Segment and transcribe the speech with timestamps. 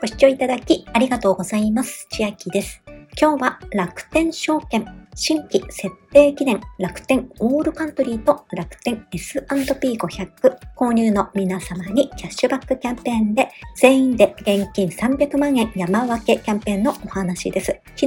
[0.00, 2.06] ご視聴いただきありがとうございます。
[2.12, 2.80] 千秋です。
[3.20, 4.86] 今日は楽天証券
[5.16, 17.76] 新規設定記念楽天オールカントリーと楽天 S&P500 購入の皆様にキャッシュバックキャンペーンで全員で現金300万円山分けキャンペーンのお話です。
[17.96, 18.06] 昨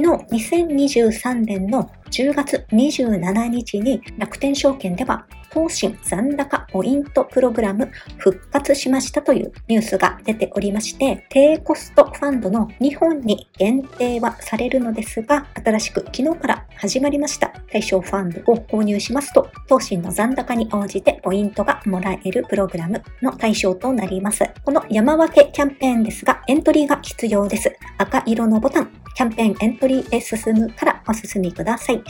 [0.56, 24.44] 2023年の10月27日に楽天証券では投信残高ポイントプログラム復活しましたというニュースが出ておりまして、低コストファンドの日本に限定はされるのですが、新しく昨日から始まりました対象ファンドを購入しますと、投信の残高に応じてポイントがもらえるプログラムの対象となります。
[24.64, 27.70] この山分けキャンペーンですが、エントリーが必要です。
[27.98, 32.02] 赤色のボタン、キャンペーンエントリーへ進むからお進みください。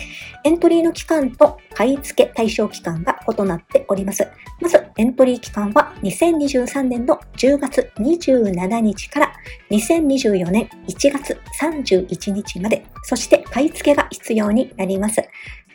[0.44, 4.26] エントリーの期間と買い付け対象期間が異なっております。
[4.60, 9.32] まず、エントリー期間は2023年の10月27日から
[9.70, 15.22] 2024年1月31日まで、そして買い付けが必要になります。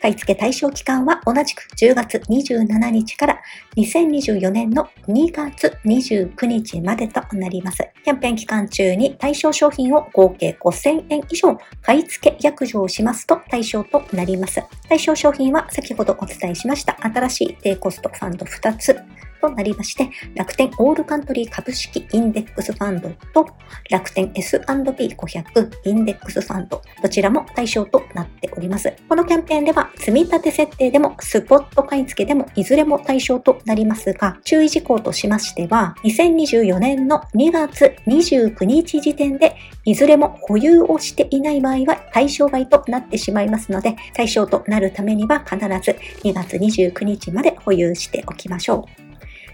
[0.00, 3.40] 買い付け対象期間は同じく10月27日から
[3.76, 7.78] 2024年の2月29日までとなります。
[8.04, 14.62] キャンペーン期間中に対象商品を合計5000円以上買い付け約定しますと対象となります。
[14.88, 18.96] 対象商品は先ほどお伝えしました新しい低コストファンド2つ
[19.40, 23.46] となりまして、楽天オールカントリー株式インデックスファンドと
[23.90, 28.92] 楽天 S&P500 インデックスファンド、どちらも対象となっております。
[29.08, 49.07] このキャンペーンでは、積み立て設定でもスポット買い付けでもいずれも対象となりますが、注意事項としましては、2024年の2月29日時点で、いずれも保有をしていない場合は対象外となってしまいますので、対象となるためには必ず2月29日まで保有しておきましょう。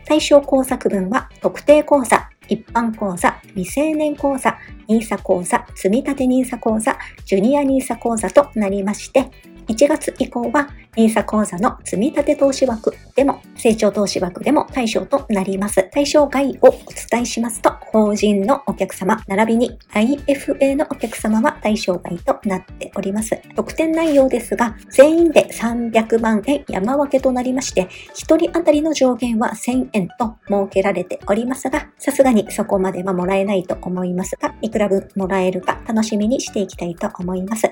[0.06, 4.56] 対象口座区分は特定講座、一般講座、未成年講座、
[4.88, 9.30] NISA 口座、積立 NISA 口座、ジュニア NISA 口座となりまして、
[9.68, 15.88] 1月以降は NISA 講座の積立投資枠でも、成長投資枠でも対象となります。
[15.90, 16.72] 対象外をお
[17.10, 23.40] 伝えしますと、法人のお客様、並びに IFA のお客様は対象外となっております。
[23.54, 27.88] 特典内容ですが、全員で300万円山分けとなりまして、1
[28.36, 37.70] 人当たりの上限は1000円と設けられておりますが、さすがにそこまではもらえないと思いますが、いくら分もらえるか楽しみにしていきたいと思います。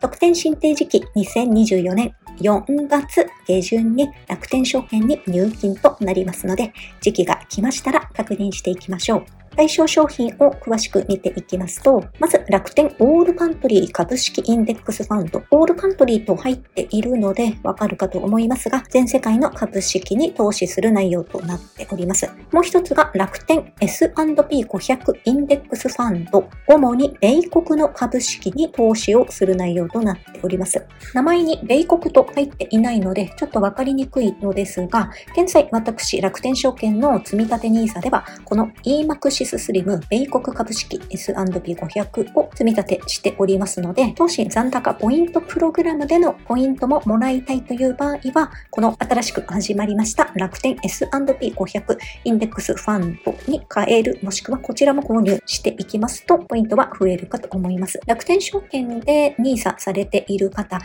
[0.00, 9.43] 特典申請時期2024年4月下旬に楽天証券に入金となりますので、時期が来ましたら確認していきましょう。
[9.56, 22.30] 対象商品を詳しく見ていきますと、まず楽天オールカントリー株式インデックスファンド、オールカントリーと入っているのでわかるかと思いますが、全世界の株式に投資する内容となっております。
[22.52, 30.84] もう一つが楽天 S&P500 インデックスファンド、主に米国の株式に投資をする内容となっております。
[31.14, 58.00] 名前に米国と入っていないので、ちょっとわかりにくいのですが、現在私楽天証券の積立 NISA では、この EMAX シススリム米国株式 S&P500 を積み立てしておりますので、投資残高ポイントプログラムでのポイントももらいたいという場合は、この新しく始まりました楽天 S&P500 インデックスファンドに変える、もしくはこちらも購入していきますと、ポイントは増えるかと思います。
[58.06, 60.80] 楽天証券で NISA されている方、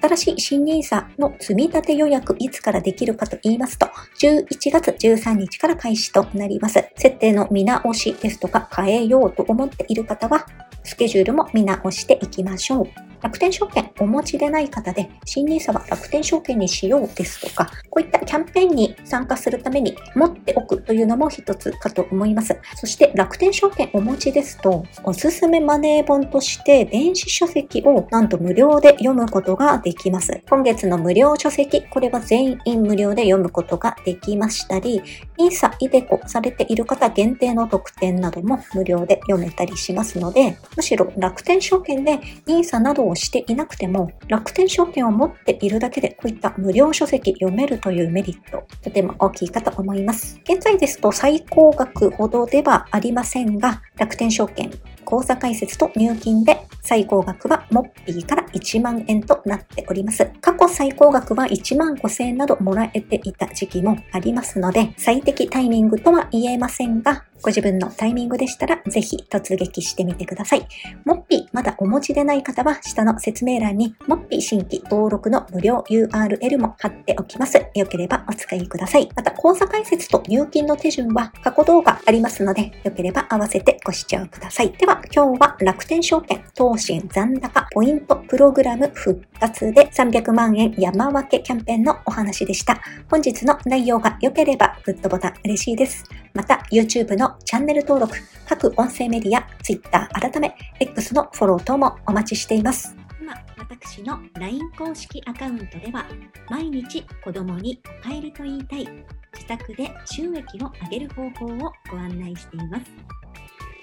[0.00, 3.86] 新しい新 NISA の積み立て予約いつからできるかと言いますと、
[4.20, 6.84] 11月13日から開始となります。
[6.96, 10.46] 設定の見直しですとか変えようと思っている方は、
[10.82, 13.13] スケジュールも見直していきましょう。
[13.24, 22.54] 楽天証券お持ちでない方で、新 NISA は楽天証券にしようですとか、こういったキャンペーンに参加するために持っておくというのも一つかと思います。
[22.74, 30.42] そして楽天証券お持ちですと、おすすめマネー本として電子書籍をなんと無料で読むことができます。
[30.50, 35.00] 今月の無料書籍、これは全員無料で読むことができましたり、
[35.38, 50.40] NISA、イデコされている方限定の特典なども無料で読めたりしますので、むしろ楽天証券で NISA などををしていなくても、楽天証券を持っているだけで、こういった無料書籍読めるというメリット、とても大きいかと思います。
[50.44, 54.70] 現在ですと最高額ほどではありませんが、楽天証券
[55.04, 60.30] 口座開設と入金で最高額はモッピーから1万円となっております。
[60.40, 70.66] 過去最高額は1万5千円などもらえていた時期もありますので、最適タイミングとは言えませんが、ご自分のタイミングでしたらぜひ突撃してみてください。
[71.04, 77.62] モッピーまだお持ちでない方は下の説明欄にモッピー新規登録の無料 URL も貼っておきます。
[77.74, 79.08] よければお使いください。
[79.14, 84.72] また口座開設と入金の手順は過去動画ありますので、よければ合わせてご視聴ください。
[84.72, 92.80] ではは今日は楽天証券投信残高ポイントプログラム復活で300万円山分けキャンペーンのお話でした。
[93.10, 96.04] 本日の内容が良ければグッドボタン嬉しいです。
[96.32, 98.16] また YouTube のチャンネル登録、
[98.48, 102.94] 各音声メディア、Twitter 改め X のフォロー等もお待ちしています。
[103.20, 106.06] 今、私の LINE 公式アカウントでは
[106.48, 108.88] 毎日子供にお帰りと言いたい
[109.32, 113.23] 自宅で収益を上げる方法をご案内しています。